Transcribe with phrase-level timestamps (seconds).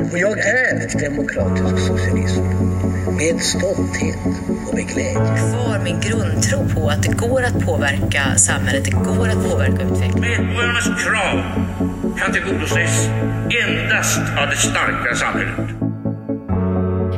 [0.00, 2.42] Och jag är demokratisk socialism.
[3.16, 4.18] Med stolthet
[4.68, 5.14] och med glädje.
[5.14, 10.46] Kvar min grundtro på att det går att påverka samhället, det går att påverka utvecklingen.
[10.46, 11.42] Medborgarnas krav
[12.18, 13.08] kan tillgodoses
[13.66, 15.84] endast av det starka samhället.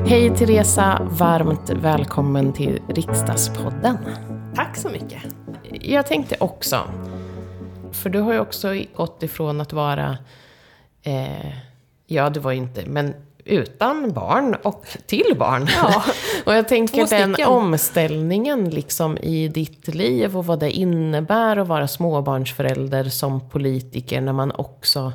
[0.08, 3.98] Hej Teresa, varmt välkommen till Riksdagspodden.
[4.54, 5.22] Tack så mycket.
[5.72, 6.80] Jag tänkte också,
[7.92, 10.18] för du har ju också gått ifrån att vara,
[11.02, 11.52] eh,
[12.06, 15.68] ja du var inte, men utan barn och till barn.
[15.82, 16.04] Ja,
[16.46, 21.88] och jag tänker den omställningen liksom i ditt liv och vad det innebär att vara
[21.88, 25.12] småbarnsförälder som politiker när man också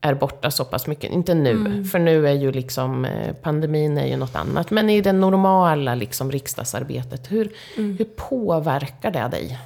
[0.00, 1.10] är borta så pass mycket.
[1.12, 1.84] Inte nu, Mm.
[1.84, 4.70] för nu är ju liksom eh, pandemin är ju något annat.
[4.70, 7.96] Men i det normala liksom riksdagsarbetet, hur, Mm.
[7.98, 9.58] hur påverkar det dig?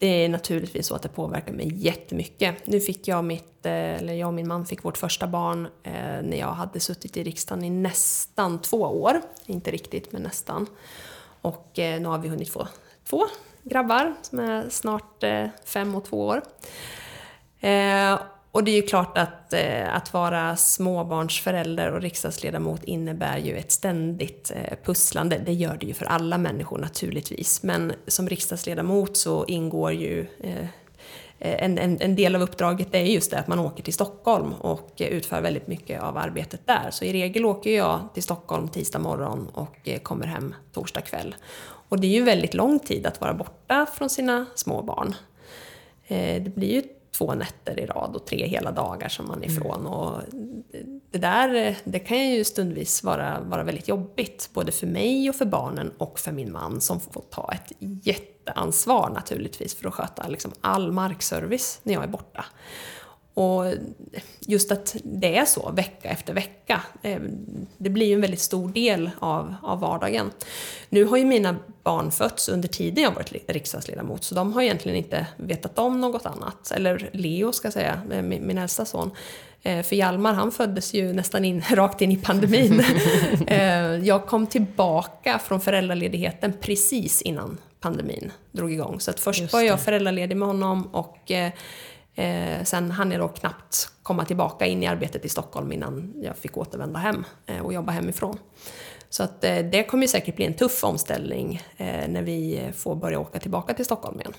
[0.00, 2.66] Det är naturligtvis så att det påverkar mig jättemycket.
[2.66, 5.92] Nu fick jag mitt, eh, eller jag och min man fick vårt första barn eh,
[6.22, 9.20] när jag hade suttit i riksdagen i nästan två år.
[9.46, 10.66] Inte riktigt, men nästan.
[11.40, 12.68] Och eh, nu har vi hunnit få
[13.04, 13.26] två
[13.62, 16.42] grabbar som är snart eh, fem och två år.
[17.60, 18.18] Eh,
[18.52, 23.72] och det är ju klart att, eh, att vara småbarnsförälder och riksdagsledamot innebär ju ett
[23.72, 25.42] ständigt eh, pusslande.
[25.46, 27.62] Det gör det ju för alla människor naturligtvis.
[27.62, 30.66] Men som riksdagsledamot så ingår ju eh,
[31.40, 34.92] en, en, en del av uppdraget är just det att man åker till Stockholm och
[34.98, 36.88] utför väldigt mycket av arbetet där.
[36.90, 41.34] Så i regel åker jag till Stockholm tisdag morgon och eh, kommer hem torsdag kväll.
[41.62, 45.14] Och det är ju väldigt lång tid att vara borta från sina små barn.
[46.06, 49.46] Eh, det blir ju två nätter i rad och tre hela dagar som man är
[49.46, 49.86] ifrån.
[49.86, 50.20] Och
[51.10, 55.44] det där det kan ju stundvis vara, vara väldigt jobbigt, både för mig och för
[55.44, 60.52] barnen och för min man som får ta ett jätteansvar naturligtvis för att sköta liksom
[60.60, 62.44] all markservice när jag är borta.
[63.34, 63.64] Och
[64.40, 67.20] just att det är så vecka efter vecka, eh,
[67.78, 70.30] det blir ju en väldigt stor del av, av vardagen.
[70.88, 74.98] Nu har ju mina barn fötts under tiden jag varit riksdagsledamot, så de har egentligen
[74.98, 76.70] inte vetat om något annat.
[76.70, 79.10] Eller Leo ska jag säga, eh, min, min äldsta son.
[79.62, 82.84] Eh, För Hjalmar, han föddes ju nästan in, rakt in i pandemin.
[84.06, 89.00] Jag kom tillbaka från föräldraledigheten precis innan pandemin drog igång.
[89.00, 91.32] Så att först var jag föräldraledig med honom och
[92.14, 96.36] eh, sen hann jag då knappt komma tillbaka in i arbetet i Stockholm innan jag
[96.36, 98.38] fick återvända hem eh, och jobba hemifrån.
[99.08, 102.96] Så att, eh, det kommer ju säkert bli en tuff omställning eh, när vi får
[102.96, 104.34] börja åka tillbaka till Stockholm igen.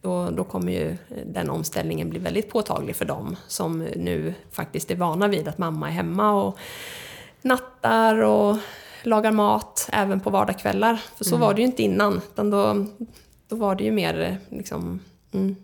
[0.00, 0.96] Då, då kommer ju eh,
[1.26, 5.88] den omställningen bli väldigt påtaglig för dem som nu faktiskt är vana vid att mamma
[5.88, 6.58] är hemma och
[7.42, 8.56] nattar och
[9.02, 11.00] lagar mat även på vardagskvällar.
[11.16, 12.86] För så var det ju inte innan, utan då,
[13.48, 15.00] då var det ju mer eh, liksom,
[15.32, 15.56] mm,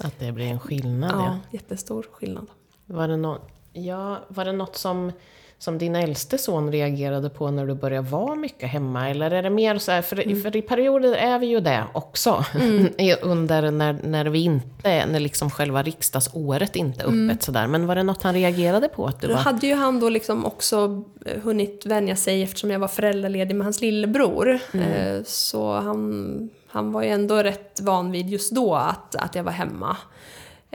[0.00, 1.24] Att det blir en skillnad, ja.
[1.24, 2.46] ja, jättestor skillnad.
[2.86, 3.40] Var det, nå-
[3.72, 5.12] ja, var det något som,
[5.58, 9.10] som din äldste son reagerade på när du började vara mycket hemma?
[9.10, 10.42] Eller är det mer så här, för, Mm.
[10.42, 12.44] för i perioder är vi ju det också.
[12.98, 17.66] I- Under när, när vi inte, när liksom själva riksdagsåret inte är öppet sådär.
[17.66, 19.06] Men var det något han reagerade på?
[19.06, 19.40] Att du Då var...
[19.40, 23.64] hade ju han då liksom också eh, hunnit vänja sig eftersom jag var föräldraledig med
[23.64, 24.58] hans lillebror.
[24.74, 29.44] Eh, Så han, han var ju ändå rätt van vid just då att, att jag
[29.44, 29.96] var hemma.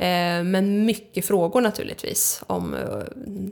[0.02, 2.82] Eh, men mycket frågor naturligtvis om eh,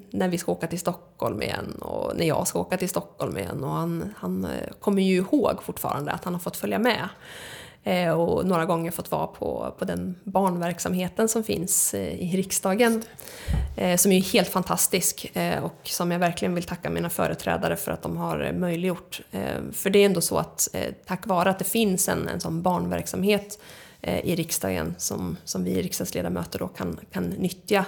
[0.09, 3.63] när vi ska åka till Stockholm igen och när jag ska åka till Stockholm igen.
[3.63, 7.09] Och han, han eh, kommer ju ihåg fortfarande att han har fått följa med.
[8.15, 13.03] Och några gånger fått vara på, på den barnverksamheten som finns i riksdagen.
[13.97, 15.31] Som är helt fantastisk
[15.63, 19.21] och som jag verkligen vill tacka mina företrädare för att de har möjliggjort.
[19.73, 20.67] För det är ändå så att
[21.05, 23.59] tack vare att det finns en, en sån barnverksamhet
[24.01, 27.85] i riksdagen som, som vi riksdagsledamöter då kan, kan nyttja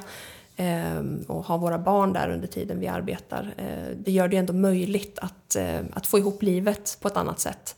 [0.56, 3.54] eh, och ha våra barn där under tiden vi arbetar.
[3.58, 7.40] Eh, det gör det ändå möjligt att, eh, att få ihop livet på ett annat
[7.40, 7.76] sätt.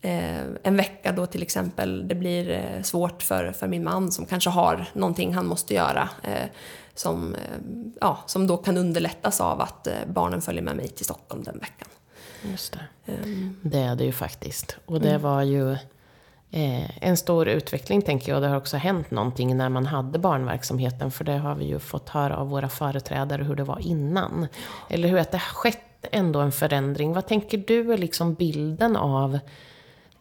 [0.00, 4.26] Eh, en vecka då till exempel det blir eh, svårt för, för min man som
[4.26, 6.48] kanske har någonting han måste göra eh,
[6.94, 7.40] som, eh,
[8.00, 11.58] ja, som då kan underlättas av att eh, barnen följer med mig till Stockholm den
[11.58, 11.88] veckan.
[12.50, 13.12] Just det.
[13.12, 14.76] Ehm, det är det ju faktiskt.
[14.86, 15.22] Och det Mm.
[15.22, 15.76] var ju
[16.52, 18.42] eh, en stor utveckling tänker jag.
[18.42, 21.10] Det har också hänt någonting när man hade barnverksamheten.
[21.10, 24.46] För det har vi ju fått höra av våra företrädare hur det var innan.
[24.90, 27.12] Eller hur att det har skett ändå en förändring.
[27.12, 29.38] Vad tänker du är liksom bilden av...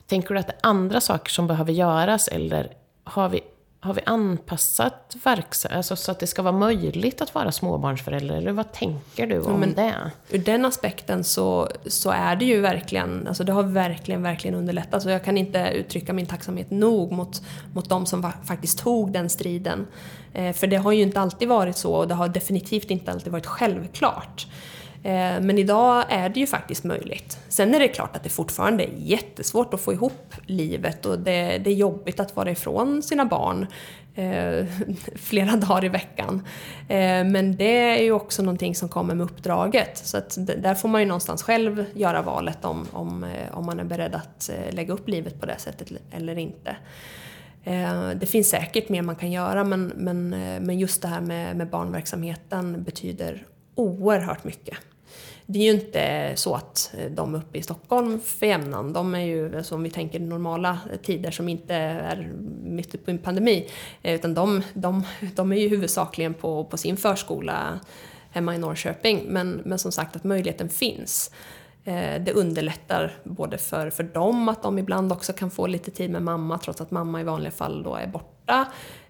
[0.07, 2.73] Tänker du att det är andra saker som behöver göras eller
[3.03, 3.41] har vi
[3.83, 8.35] har vi anpassat verksamheten alltså så att det ska vara möjligt att vara småbarnsförälder?
[8.35, 9.93] Eller vad tänker du om men- det?
[10.29, 15.03] Ur den aspekten så, så är det ju verkligen, alltså det har verkligen, verkligen underlättat.
[15.03, 17.41] Så jag kan inte uttrycka min tacksamhet nog mot,
[17.73, 19.87] mot de som va- faktiskt tog den striden.
[20.33, 23.31] Eh, för det har ju inte alltid varit så och det har definitivt inte alltid
[23.31, 24.47] varit självklart.
[25.03, 27.39] Eh, men idag är det ju faktiskt möjligt.
[27.49, 31.57] Sen är det klart att det fortfarande är jättesvårt att få ihop livet och det,
[31.57, 33.67] det är jobbigt att vara ifrån sina barn
[34.15, 34.65] eh,
[35.15, 36.47] flera dagar i veckan.
[36.87, 39.97] Eh, men det är ju också någonting som kommer med uppdraget.
[39.97, 43.79] Så att där får man ju någonstans själv göra valet om, om, eh, om man
[43.79, 46.75] är beredd att eh, lägga upp livet på det sättet eller inte.
[48.15, 50.29] Det finns säkert mer man kan göra men, men,
[50.65, 53.45] men just det här med, med barnverksamheten betyder
[53.75, 54.77] oerhört mycket.
[55.53, 59.45] Det är ju inte så att de uppe i Stockholm för jämnan, de är ju,
[59.45, 62.31] alltså, som vi tänker normala tider som inte är
[62.63, 63.69] mitt uppe i en pandemi,
[64.01, 65.03] eh, utan de, de,
[65.35, 67.79] de är ju huvudsakligen på, på sin förskola
[68.31, 69.25] hemma i Norrköping.
[69.27, 71.31] Men, men som sagt att möjligheten finns.
[71.83, 76.11] Eh, det underlättar både för, för dem att de ibland också kan få lite tid
[76.11, 78.65] med mamma trots att mamma i vanliga fall då är borta.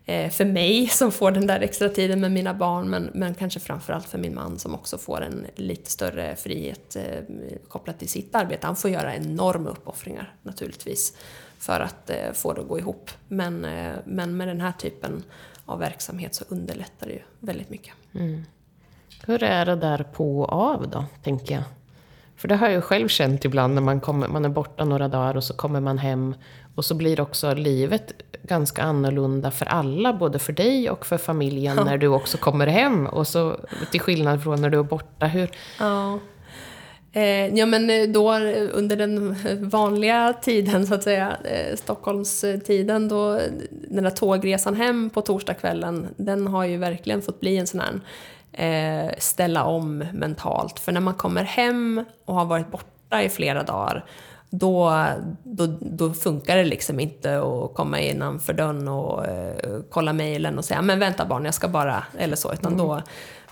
[0.06, 3.60] Eh, för mig som får den där extra tiden med mina barn men, men kanske
[3.60, 7.04] framförallt för min man som också får en lite större frihet eh,
[7.68, 8.68] kopplat till sitt arbete.
[8.68, 11.18] Han får göra enorma uppoffringar naturligtvis
[11.58, 13.12] för att eh, få det att gå ihop.
[13.28, 15.24] Men, eh, men med den här typen
[15.66, 17.94] av verksamhet så underlättar det ju väldigt mycket.
[18.14, 18.44] Mm.
[19.26, 21.64] Hur är det där på och av då, tänker jag?
[22.42, 25.08] För det har jag ju själv känt ibland när man, kommer, man är borta några
[25.08, 26.36] dagar och så kommer man hem
[26.76, 31.76] och så blir också livet ganska annorlunda för alla, både för dig och för familjen
[31.86, 33.08] när du också kommer hem.
[33.08, 33.58] Och så
[33.92, 35.26] till skillnad från när du är borta.
[35.26, 35.50] Hur,
[35.80, 36.20] Ja.
[37.14, 39.36] Eh, ja men eh, då eh, under den
[39.70, 43.40] vanliga tiden så att säga, eh, Stockholmstiden då,
[43.70, 48.00] den där tågresan hem på torsdagskvällen, den har ju verkligen fått bli en sån här
[48.54, 50.80] eh, ställa om mentalt.
[50.80, 54.06] För när man kommer hem och har varit borta i flera dagar,
[54.50, 55.06] då,
[55.44, 60.66] då, då funkar det liksom inte att komma innanför dörren och eh, kolla mejlen och
[60.66, 63.02] säga men vänta barn, jag ska bara, eller så, utan då,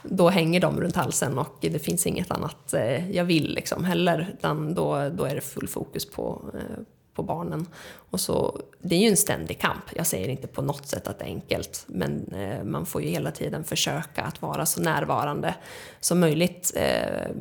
[0.04, 4.30] då hänger de runt halsen och det finns inget annat eh, jag vill liksom heller,
[4.34, 6.84] utan då, då är det full fokus på, eh,
[7.20, 7.68] på barnen.
[8.12, 11.20] Och så, det är ju en ständig kamp, jag säger inte på något sätt att
[11.20, 15.56] det är enkelt, men eh, man får ju hela tiden försöka att vara så närvarande
[16.00, 17.32] som möjligt eh,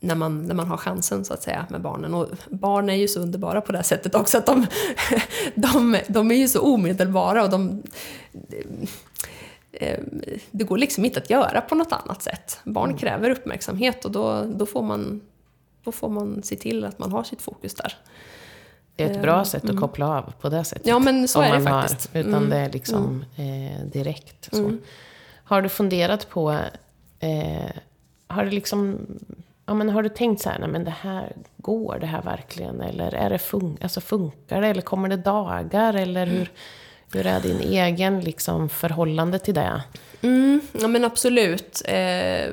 [0.00, 2.14] när man, när man har chansen så att säga med barnen.
[2.14, 4.66] Och barn är ju så underbara på det här sättet också att de,
[5.54, 7.82] de, de är ju så omedelbara och de,
[9.72, 10.00] eh,
[10.50, 12.60] det går liksom inte att göra på något annat sätt.
[12.64, 15.20] Barn kräver uppmärksamhet och då, då, får man,
[15.84, 17.96] då får man se till att man har sitt fokus där.
[18.96, 20.86] Det är ett bra sätt att koppla av på det sättet.
[20.86, 22.10] Ja, men så är det man har, faktiskt.
[22.16, 22.50] Utan Mm.
[22.50, 24.48] det är liksom eh, direkt.
[24.54, 24.76] Så.
[25.44, 26.50] Har du funderat på,
[27.20, 27.70] eh,
[28.26, 28.98] har du liksom,
[29.66, 32.80] ja men har du tänkt så här, nej men det här, går det här verkligen?
[32.80, 34.66] Eller är det fun- alltså funkar det?
[34.68, 35.94] Eller kommer det dagar?
[35.94, 36.50] Eller hur,
[37.12, 39.82] hur är din egen liksom förhållande till det?
[40.22, 41.82] Mm, ja men absolut.
[41.84, 42.46] Eh,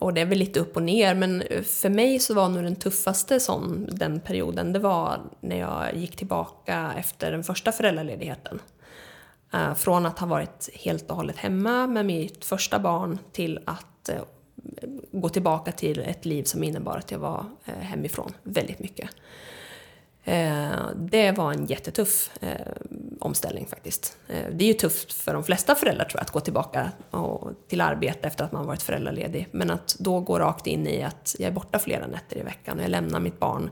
[0.00, 2.62] och det är väl lite upp och ner, men eh, för mig så var nog
[2.62, 8.60] den tuffaste sån, den perioden, det var när jag gick tillbaka efter den första föräldraledigheten.
[9.52, 14.08] Eh, från att ha varit helt och hållet hemma med mitt första barn till att
[14.08, 14.22] eh,
[15.12, 19.10] gå tillbaka till ett liv som innebar att jag var hemifrån väldigt mycket.
[20.94, 22.30] Det var en jättetuff
[23.24, 24.16] omställning faktiskt.
[24.28, 27.50] Eh, det är ju tufft för de flesta föräldrar tror jag att gå tillbaka och,
[27.68, 29.48] till arbete efter att man varit föräldraledig.
[29.50, 32.78] Men att då gå rakt in i att jag är borta flera nätter i veckan
[32.78, 33.70] och jag lämnar mitt barn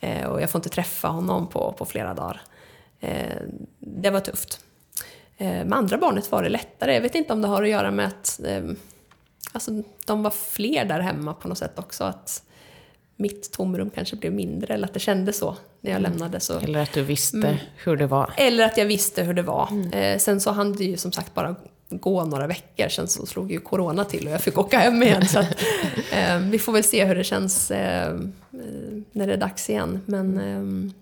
[0.00, 2.40] eh, och jag får inte träffa honom på, på flera dagar.
[3.00, 3.40] Eh,
[3.78, 4.60] det var tufft.
[5.36, 6.94] Med andra barnet var det lättare.
[6.94, 8.40] Jag vet inte om det har att göra med att
[9.52, 9.70] alltså,
[10.04, 12.04] de var fler där hemma på något sätt också.
[12.04, 12.42] Att
[13.16, 16.40] mitt tomrum kanske blev mindre eller att det kändes så när jag lämnade.
[16.40, 16.58] Så.
[16.58, 18.34] Eller att du visste hur det var?
[18.36, 19.68] Eller att jag visste hur det var.
[19.92, 21.56] Eh, sen så hann det ju som sagt bara
[21.90, 25.28] gå några veckor, sen så slog ju corona till och jag fick åka hem igen.
[25.28, 25.62] Så att,
[26.12, 28.14] eh, vi får väl se hur det känns eh, eh,
[29.12, 30.00] när det är dags igen.
[30.06, 30.92] Men eh,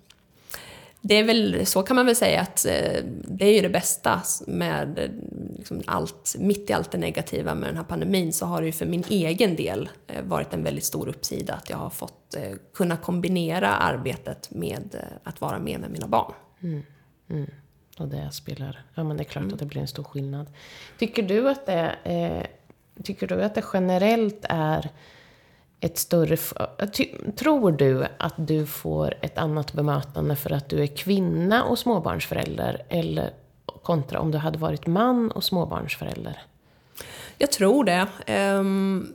[1.05, 4.21] det är väl, så kan man väl säga att eh, det är ju det bästa
[4.47, 5.11] med
[5.57, 8.71] liksom allt, mitt i allt det negativa med den här pandemin så har det ju
[8.71, 12.51] för min egen del eh, varit en väldigt stor uppsida att jag har fått eh,
[12.73, 16.33] kunna kombinera arbetet med att vara med med mina barn.
[17.99, 20.47] Och det spelar, ja men det är klart att det blir en stor skillnad.
[20.99, 24.89] Tycker du att det, eh, tycker du att det generellt är
[25.83, 26.37] ett större...
[27.35, 32.85] tror du att du får ett annat bemötande för att du är kvinna och småbarnsförälder?
[32.89, 33.33] Eller
[33.83, 36.41] kontra om du hade varit man och småbarnsförälder?
[37.37, 38.07] Jag tror det.
[38.57, 39.13] Um,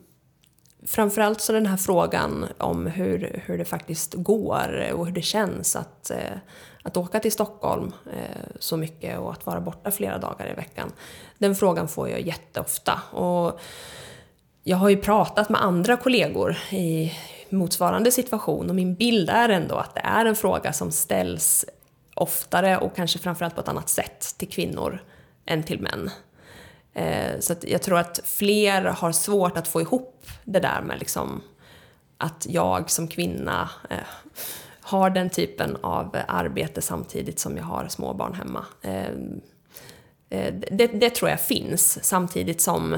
[0.87, 5.77] framförallt så den här frågan om hur, hur det faktiskt går och hur det känns
[5.77, 6.39] att, eh,
[6.83, 10.93] att åka till Stockholm eh, så mycket och att vara borta flera dagar i veckan.
[11.39, 13.01] Den frågan får jag jätteofta.
[13.13, 13.61] Och
[14.69, 17.13] jag har ju pratat med andra kollegor i
[17.49, 21.65] motsvarande situation och min bild är ändå att det är en fråga som ställs
[22.15, 25.03] oftare och kanske framförallt på ett annat sätt till kvinnor
[25.47, 26.11] än till män.
[26.95, 31.43] Eh, så jag tror att fler har svårt att få ihop det där med liksom
[32.19, 33.97] att jag som kvinna eh,
[34.81, 38.65] har den typen av arbete samtidigt som jag har småbarn hemma.
[38.83, 39.15] Eh,
[40.71, 42.97] det, det, tror jag finns, samtidigt som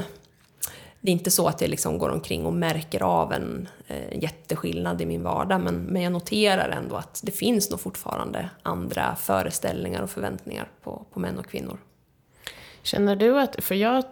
[1.01, 5.01] det är inte så att jag liksom går omkring och märker av en eh, jätteskillnad
[5.01, 10.01] i min vardag, men, men jag noterar ändå att det finns nog fortfarande andra föreställningar
[10.01, 11.77] och förväntningar på, på män och kvinnor.
[12.83, 14.03] Känner du att, för jag,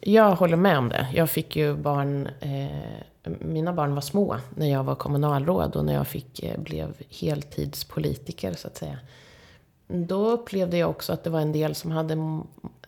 [0.00, 1.08] jag håller med om det.
[1.14, 5.94] Jag fick ju barn, eh, mina barn var små när jag var kommunalråd och när
[5.94, 8.98] jag fick, eh, blev heltidspolitiker så att säga.
[9.92, 12.16] Då upplevde jag också att det var en del som hade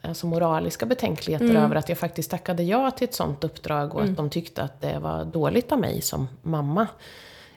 [0.03, 1.63] alltså moraliska betänkligheter mm.
[1.63, 4.13] över att jag faktiskt tackade ja till ett sånt uppdrag och mm.
[4.13, 6.87] att de tyckte att det var dåligt av mig som mamma.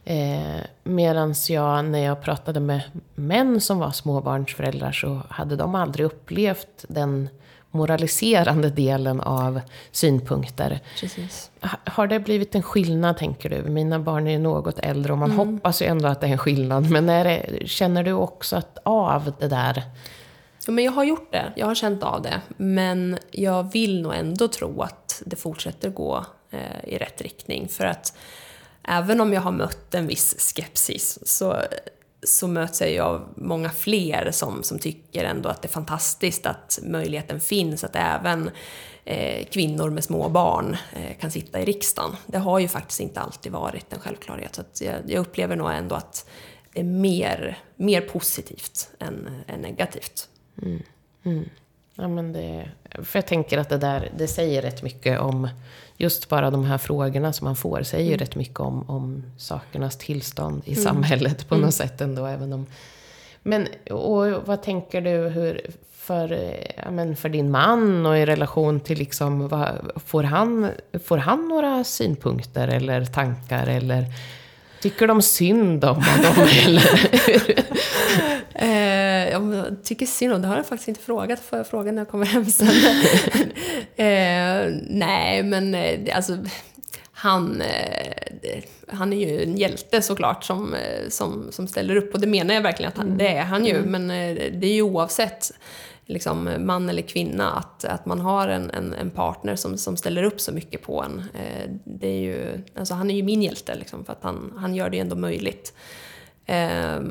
[0.04, 2.82] Eh, Medan jag, när jag pratade med
[3.16, 7.30] män som var småbarnsföräldrar så hade de aldrig upplevt den
[7.76, 10.80] moraliserande delen av synpunkter.
[11.00, 11.52] Precis.
[11.86, 13.62] Har det blivit en skillnad, tänker du?
[13.70, 15.48] Mina barn är något äldre och man mm.
[15.48, 16.90] hoppas ju ändå att det är en skillnad.
[16.92, 19.84] Men det, känner du också att, av det där?
[20.66, 21.54] Ja, men jag har gjort det.
[21.56, 22.42] Jag har känt av det.
[22.58, 27.68] Men jag vill nog ändå tro att det fortsätter gå eh, i rätt riktning.
[27.68, 28.18] För att
[28.84, 31.58] även om jag har mött en viss skepsis så,
[32.26, 36.46] så möts jag ju av många fler som, som tycker ändå att det är fantastiskt
[36.46, 38.52] att möjligheten finns att även
[39.06, 42.16] eh, kvinnor med små barn eh, kan sitta i riksdagen.
[42.28, 44.60] Det har ju faktiskt inte alltid varit en självklarhet.
[44.74, 46.30] Så jag, jag, upplever nog ändå att
[46.74, 50.30] det är mer, mer positivt än, än negativt.
[50.62, 50.82] Mm.
[51.26, 51.50] Mm.
[51.96, 52.70] Ja, men det,
[53.04, 55.50] för jag tänker att det där, det säger rätt mycket om
[55.98, 58.20] just bara de här frågorna som man får säger mm.
[58.20, 60.84] rätt mycket om, om sakernas tillstånd i mm.
[60.84, 61.66] samhället på mm.
[61.66, 62.26] något sätt ändå.
[62.26, 62.66] Även om,
[63.44, 65.62] men och vad tänker du hur,
[65.92, 70.70] för, ja, men för din man och i relation till liksom, vad, får, han,
[71.04, 74.06] får han några synpunkter eller tankar eller
[74.86, 76.48] tycker de synd om dem?
[76.66, 77.10] eller?
[78.56, 82.10] eh, jag tycker synd om, det har jag faktiskt inte frågat, för frågan när jag
[82.10, 82.68] kommer hem sen.
[83.96, 86.38] eh, nej, men eh, alltså
[87.12, 92.20] han, eh, han är ju en hjälte såklart som, eh, som, som ställer upp och
[92.22, 93.18] det menar jag verkligen att han, mm.
[93.18, 93.78] det är han ju.
[93.78, 93.92] Mm.
[93.92, 94.08] Men
[94.60, 95.52] det är ju oavsett
[96.06, 100.24] liksom, man eller kvinna att, att man har en, en, en, partner som, som ställer
[100.24, 101.24] upp så mycket på en.
[101.34, 104.76] Eh, det är ju, alltså han är ju min hjälte liksom, för att han, han
[104.76, 105.74] gör det ju ändå möjligt.
[106.46, 107.02] Eh,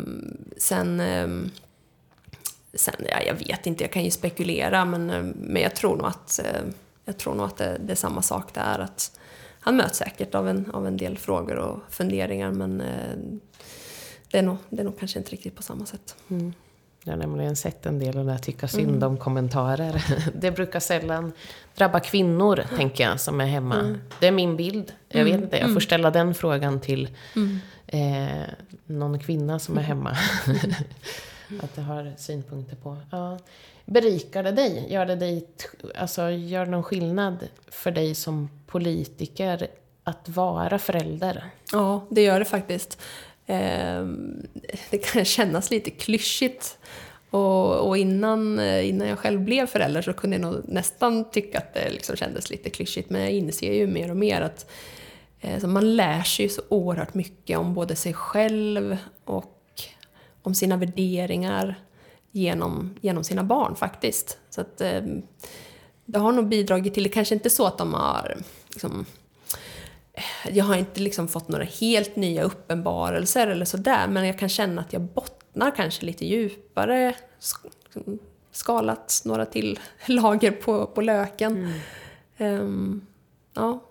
[0.57, 1.29] sen, eh,
[2.75, 6.07] sen ja, jag vet inte, jag kan ju spekulera men, eh, men jag tror nog
[6.07, 6.63] att, eh,
[7.05, 8.79] jag tror nog att det, det är samma sak där.
[8.79, 9.19] Att
[9.61, 12.83] han möts säkert av en, av en del frågor och funderingar men
[14.31, 16.17] det är, nog, det är nog kanske inte riktigt på samma sätt.
[16.29, 16.53] Mm.
[17.05, 19.09] Jag har nämligen sett en del av det tycka synd mm.
[19.09, 20.05] om kommentarer.
[20.35, 21.33] Det brukar sällan
[21.75, 23.81] drabba kvinnor, tänker jag, som är hemma.
[23.81, 24.01] Mm.
[24.21, 24.93] Det är min bild.
[25.09, 25.33] Jag mm.
[25.33, 25.81] vet inte, jag får mm.
[25.81, 28.49] ställa den frågan till mm eh,
[28.87, 30.11] någon kvinna som är hemma.
[31.63, 32.97] att det har synpunkter på.
[33.11, 33.39] Ja.
[33.85, 34.87] Berikar det dig?
[34.91, 35.47] Gör det, dig,
[35.95, 39.67] alltså, gör någon skillnad för dig som politiker
[40.05, 41.51] att vara förälder?
[41.73, 42.99] Ja, det gör det faktiskt.
[43.47, 44.43] Ehm,
[44.91, 46.79] det kan kännas lite klyschigt.
[47.31, 51.59] Och, och, innan, eh, innan jag själv blev förälder så kunde jag nog nästan tycka
[51.59, 53.11] att det liksom kändes lite klyschigt.
[53.11, 54.71] Men jag inser ju mer och mer att
[55.41, 59.61] eh, så man lär sig så oerhört mycket om både sig själv och
[60.43, 61.75] om sina värderingar
[62.33, 64.39] genom, genom sina barn faktiskt.
[64.51, 65.23] Så att, ehm,
[66.05, 68.37] det har nog bidragit till, det kanske inte så att de har
[68.69, 69.07] liksom,
[70.53, 74.81] jag har inte liksom fått några helt nya uppenbarelser eller sådär, men jag kan känna
[74.81, 77.15] att jag bottnar kanske lite djupare,
[78.51, 81.73] skalat några till lager på, på löken.
[82.37, 82.61] Mm.
[82.61, 83.07] Um,
[83.55, 83.83] ja.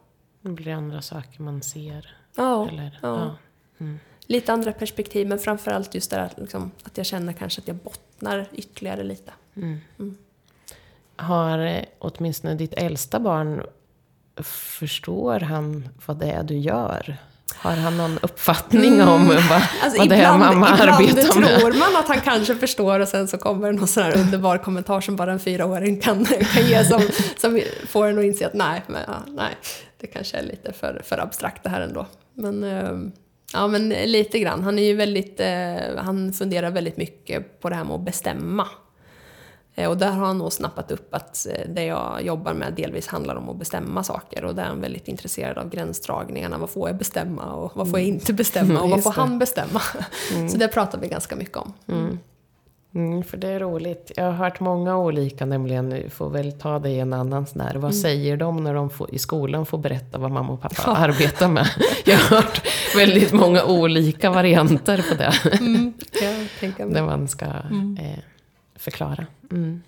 [0.42, 2.16] Det blir andra saker man ser.
[2.36, 2.68] Ja.
[2.68, 3.20] Eller, ja.
[3.20, 3.36] ja.
[3.80, 4.00] Mm.
[4.26, 7.78] Lite andra perspektiv, men framförallt just det att, liksom, att jag känner kanske att jag
[7.78, 9.32] bottnar ytterligare lite.
[9.56, 9.78] Mm.
[10.00, 10.18] Mm.
[11.16, 13.64] Har eh, åtminstone ditt äldsta barn,
[14.42, 17.18] förstår han vad det är du gör?
[17.56, 21.60] Har han någon uppfattning om vad, Alltså, vad det är ibland, mamma ibland arbetar med?
[21.60, 25.02] tror man att han kanske förstår och sen så kommer någon sån här underbar kommentar
[25.02, 27.02] som bara en fyraåring kan, kan ge som,
[27.38, 29.58] som får en att inse att nej, men, ja, nej,
[30.02, 32.06] det kanske är lite för, för abstrakt det här ändå.
[32.34, 33.12] Men, eh,
[33.54, 34.64] ja, men lite grann.
[34.64, 38.68] Han är ju väldigt, eh, han funderar väldigt mycket på det här med att bestämma.
[39.76, 43.08] Eh, Och där har han nog snappat upp att eh, det jag jobbar med delvis
[43.08, 46.58] handlar om att bestämma saker och där är han väldigt intresserad av gränsdragningarna.
[46.58, 49.82] Vad får jag bestämma och vad får jag inte bestämma och vad får han bestämma?
[50.52, 51.74] Så det pratar vi ganska mycket om.
[52.96, 54.12] Mm, för det är roligt.
[54.16, 57.62] Jag har hört många olika, nämligen, vi får väl ta det i en annan sån
[57.62, 57.74] här.
[57.76, 57.94] Vad Mm.
[57.94, 61.68] säger de när de får, i skolan får berätta vad mamma och pappa arbetar med?
[62.06, 62.62] Jag har hört
[62.96, 65.34] väldigt många olika varianter på det.
[66.26, 67.02] Jag tänker mig.
[67.02, 68.20] Man ska eh,
[68.84, 69.26] förklara.
[69.52, 69.82] Mm.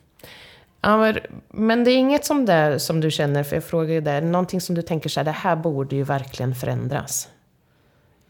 [0.82, 1.14] Ja,
[1.50, 4.62] men, det är inget som, det, som du känner, för jag frågar ju det, någonting
[4.62, 7.30] som du tänker så här, det här borde ju verkligen förändras.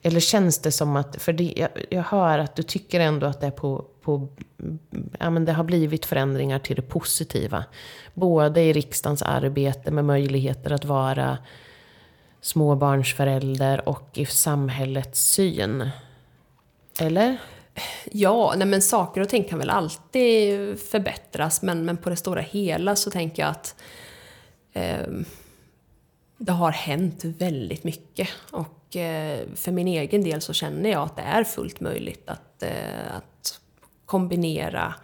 [0.01, 3.41] Eller känns det som att, för det, jag, jag hör att du tycker ändå att
[3.41, 4.27] det är på, på
[5.19, 7.65] ja men det har blivit förändringar till det positiva.
[8.13, 11.37] Både i riksdagens arbete med möjligheter att vara
[12.41, 15.89] småbarnsförälder och i samhällets syn.
[16.99, 17.37] Eller?
[18.11, 22.41] Ja, nej men saker och ting kan väl alltid förbättras men, men på det stora
[22.41, 23.75] hela så tänker jag att
[24.73, 25.07] eh,
[26.37, 28.29] det har hänt väldigt mycket.
[28.51, 32.63] Och eh, för min egen del så känner jag att det är fullt möjligt att,
[32.63, 33.59] eh, att
[34.05, 34.95] kombinera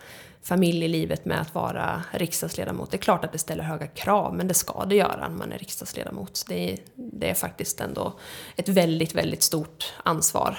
[0.43, 2.91] familjelivet med att vara riksdagsledamot.
[2.91, 5.51] Det är klart att det ställer höga krav, men det ska det göra när man
[5.51, 6.45] är riksdagsledamot.
[6.47, 8.19] Det är, det är faktiskt ändå
[8.55, 10.57] ett väldigt, väldigt stort ansvar.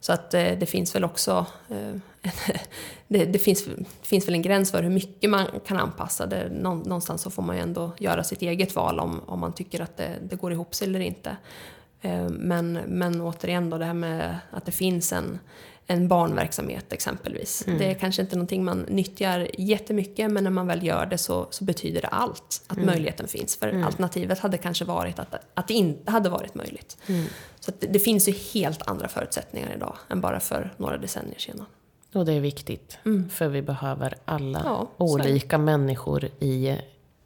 [0.00, 1.94] Så att eh, det finns väl också eh,
[3.08, 3.68] det, det finns,
[4.02, 6.48] finns väl en gräns för hur mycket man kan anpassa det.
[6.50, 9.96] Någonstans så får man ju ändå göra sitt eget val om, om man tycker att
[9.96, 11.36] det, det går ihop sig eller inte.
[12.00, 15.38] Eh, Men, men återigen då det här med att det finns en,
[15.90, 17.64] en barnverksamhet exempelvis.
[17.66, 21.46] Det är kanske inte någonting man nyttjar jättemycket men när man väl gör det så,
[21.50, 23.56] så betyder det allt att möjligheten finns.
[23.56, 26.96] För alternativet hade kanske varit att, att det inte hade varit möjligt.
[27.60, 31.38] Så att det, det finns ju helt andra förutsättningar idag än bara för några decennier
[31.38, 31.64] sedan.
[32.12, 32.98] Och det är viktigt,
[33.30, 36.78] för vi behöver alla Ja, så olika människor i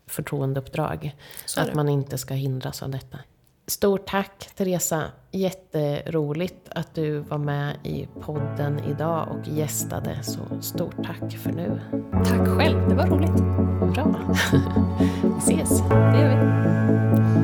[0.07, 1.17] förtroendeuppdrag.
[1.47, 3.19] Så att man inte ska hindras av detta.
[3.67, 5.05] Stort tack Teresa!
[5.31, 11.81] Jätteroligt att du var med i podden idag och gästade, så stort tack för nu.
[12.13, 13.37] Tack själv, det var roligt.
[13.95, 14.15] Bra.
[15.23, 15.81] vi ses.
[15.89, 17.42] Det gör vi.